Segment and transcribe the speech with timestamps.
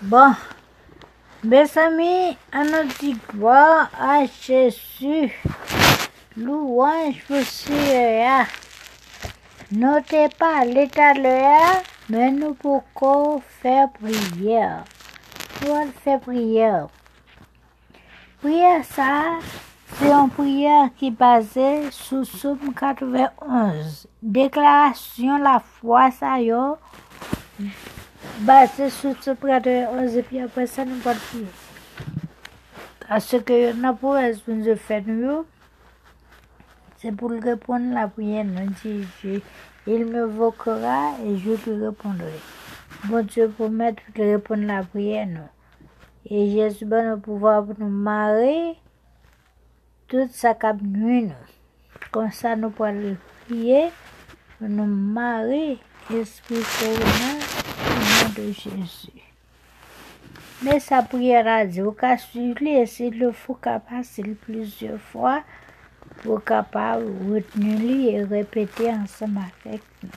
[0.00, 0.32] Bon,
[1.42, 2.36] mes amis,
[3.34, 5.32] gloire à Jésus.
[6.36, 8.46] Louange pour Seigneur.
[9.72, 14.84] Notez pas l'état là, mais nous pouvons faire prière.
[15.62, 16.86] Allons faire prière?
[18.40, 19.24] Prière ça,
[19.94, 24.06] c'est une prière qui est basée sur Somme 91.
[24.22, 27.64] Déclaration la foi, ça y est,
[28.38, 31.46] Somme 91, et puis après ça, nous allons prier.
[33.08, 35.44] Parce que nous avons besoin de faire nous,
[36.98, 38.44] c'est pour répondre à la prière.
[38.44, 39.42] Nous dit,
[39.86, 42.38] il me voquera et je lui répondrai.
[43.04, 45.48] Bon Dieu, mettre de répondre à la prière, nous.
[46.30, 48.76] Et Jésus va nous pouvoir nous marrer
[50.06, 51.32] tout ça cap nuit nous.
[52.12, 53.16] Comme ça, nous pourrons
[53.46, 53.86] prier,
[54.60, 55.78] nous marrer,
[56.10, 57.47] Esprit nom
[58.52, 59.22] Jésus.
[60.62, 65.42] Mais sa prière a dit, au cas suivre, s'il le faut capable plusieurs fois,
[66.22, 70.10] pour capable retenir et répéter ensemble avec nous.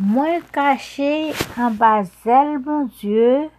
[0.00, 3.50] Moi caché en bas mon Dieu,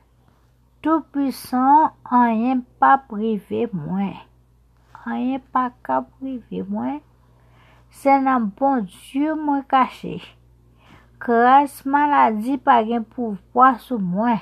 [0.81, 4.13] tout-puissant, rien pas privé moi.
[5.05, 5.71] Rien pas
[6.19, 7.01] privé moi.
[7.89, 10.21] C'est un bon Dieu moi caché.
[11.19, 14.39] Kres maladi pa gen pouvwa sou mwen.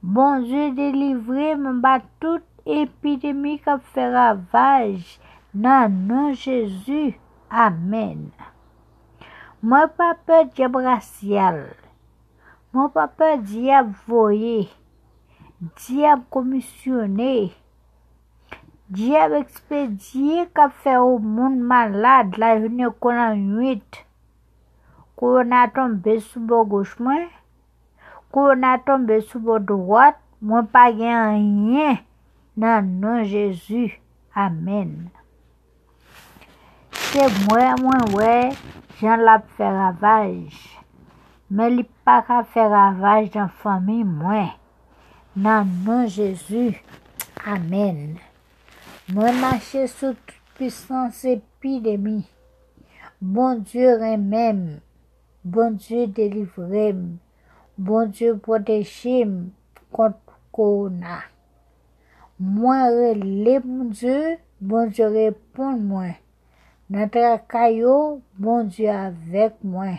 [0.00, 2.44] Bon Diyo delivre mwen ba tout
[2.78, 5.00] epidemi kap fe ravaj
[5.64, 7.10] nan nan Jezu.
[7.50, 8.28] Amen.
[9.66, 11.58] Mwen pa pe diye brasyal.
[12.70, 14.68] Mwen pa pe diye voye.
[15.80, 17.34] Diye komisyone.
[18.94, 24.04] Diye ekspedye kap fe ou moun malade la vene konan yuit.
[25.20, 27.28] Qu'on a tombé sous le gauche moi.
[28.32, 30.16] Qu'on a tombé sous le droite.
[30.40, 31.98] Moi pas rien.
[32.56, 34.00] Dans nom Jésus.
[34.34, 35.10] Amen.
[36.90, 38.48] C'est moi, moi, ouais,
[38.98, 40.78] j'en la ravage.
[41.50, 44.54] Mais il pas qu'à faire ravage dans la famille, moi.
[45.36, 46.82] Dans nom Jésus.
[47.44, 48.16] Amen.
[49.12, 52.24] Moi, marcher sous toute puissance épidémie.
[53.20, 54.80] Bon Dieu, même.
[55.44, 56.94] Bon Dieu, délivré.
[57.78, 59.26] Bon Dieu, protégé
[59.90, 60.18] contre
[60.52, 61.20] Corona.
[62.38, 64.36] Moi, relais, mon Dieu.
[64.60, 66.14] Bon Dieu, répond moi.
[66.88, 69.94] Notre caillou, bon Dieu, avec moi.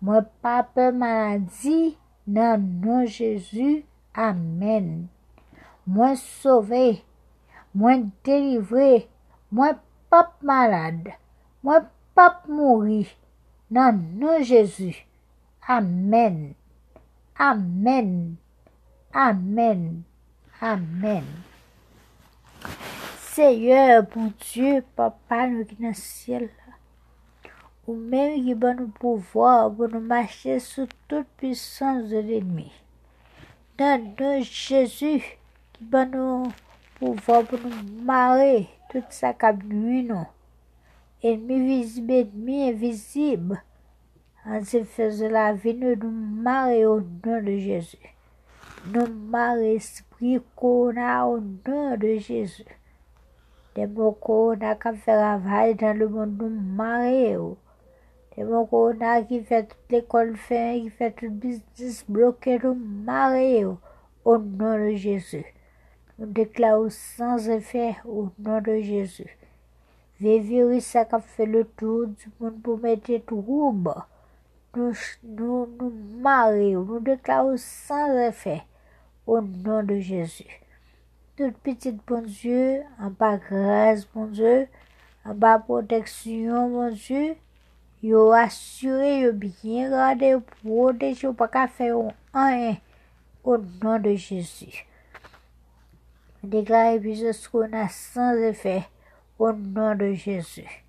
[0.00, 1.96] Moi, pas peur maladie.
[2.26, 3.84] Dans nom Jésus.
[4.14, 5.08] Amen.
[5.86, 7.02] Moi sauvé,
[7.74, 9.08] moi délivré,
[9.50, 9.74] moi
[10.08, 11.08] pas malade,
[11.64, 11.82] moi
[12.14, 13.06] pas mourir.
[13.70, 14.90] nan nou Jezu.
[15.68, 16.56] Amen.
[17.38, 18.38] Amen.
[19.14, 20.04] Amen.
[20.60, 21.24] Amen.
[23.30, 26.74] Seye, bon Diyo, papa nou ki nan siel la.
[27.86, 32.66] Ou menm ki ban nou pouvoa, pou nou mache sou tout pwisans de l'enmi.
[33.78, 36.50] Nan nou Jezu ki ban nou
[36.98, 40.26] pouvoa pou nou mare tout sa kab nou inon.
[41.22, 43.62] Ennemi visible, ennemi invisible.
[44.46, 48.16] En se faisant la vie, nous nous marrer au nom de Jésus.
[48.86, 52.64] Nous marrer esprit qu'on a au nom de Jésus.
[53.74, 57.36] Des mots qu'on a qui fait ravage dans le monde, nous marrer.
[58.34, 62.58] Des mots qu'on a qui fait toute l'école fin, qui fait tout le business bloqué,
[62.64, 63.66] nous marrer.
[64.24, 65.44] Au nom de Jésus.
[66.18, 69.36] Nous déclarons sans effet au nom de Jésus.
[70.20, 73.86] Ve viris sa kap fe le tou di moun pou mette troub.
[74.76, 74.90] Nou,
[75.24, 75.88] nou, nou
[76.26, 78.58] mare ou nou deklaro san refè.
[79.24, 80.44] Ou nan de Jezu.
[81.40, 84.68] Tout petit bon Dieu, an ba grâce bon Dieu,
[85.24, 87.32] an ba proteksyon bon Dieu,
[88.04, 92.80] yo asyre yo byen gade yo proteksyon, yo pa ka fe yo an en.
[93.40, 94.68] Ou nan de Jezu.
[96.44, 98.82] Deklare bizos kon a san refè.
[99.40, 100.84] Au nom de Jésus.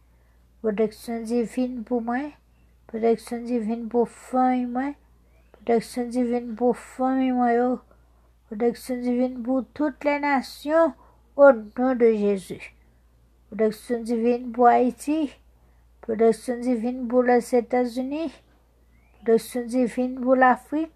[0.62, 2.31] Protection divine pour moi,
[2.86, 4.94] protection divine pour famille moi,
[5.53, 7.80] protection divine pour famille moi
[8.48, 10.94] protection divine pour toutes les nations
[11.38, 12.75] au nom de Jésus.
[13.48, 15.31] Protection divine pour Haïti,
[16.01, 18.33] protection divine pour les États-Unis,
[19.19, 20.92] protection divine pour l'Afrique,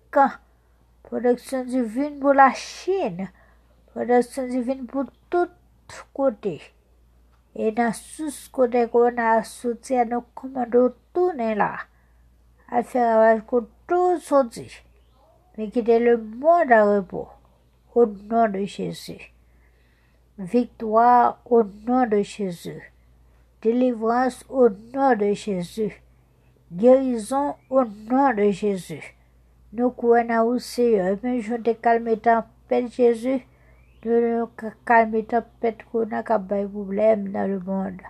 [1.03, 3.29] protection divine pour la Chine,
[3.93, 5.47] protection divine pour tout
[6.13, 6.61] côté.
[7.55, 11.77] Et dans tout côté qu'on a soutien, nous commandons tourner là,
[12.69, 13.43] à faire avec
[13.87, 14.69] tout sorti.
[15.57, 17.29] mais quitter le monde à repos.
[17.93, 19.31] Au nom de Jésus.
[20.37, 22.91] Victoire au nom de Jésus.
[23.61, 26.01] Délivrance au nom de Jésus.
[26.73, 29.15] Guérison au nom de Jésus.
[29.71, 31.17] Nous croyons au Seigneur.
[31.23, 33.47] Mais je te calme tempête, Jésus.
[34.05, 34.45] de
[34.85, 38.01] calmer tempête qu'on a qu'à problème dans le monde.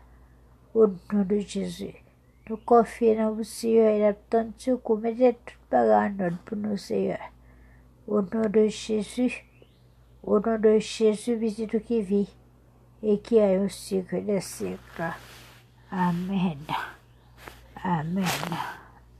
[0.73, 1.95] Au nom de Jésus.
[2.49, 6.75] Nous confions en vous, Seigneur, et l'attendons que vous mettez tout parole en pour nous,
[6.75, 7.19] Seigneur.
[8.07, 9.45] Au nom de Jésus,
[10.21, 12.35] au nom de Jésus, visite qui vit
[13.01, 15.13] et qui est au siècle des siècles.
[15.91, 16.57] Amen.
[17.83, 18.25] Amen.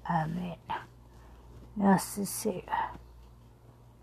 [0.05, 0.57] Amen.
[1.77, 2.97] Merci, Seigneur.